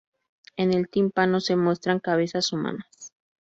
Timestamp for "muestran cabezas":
1.55-2.51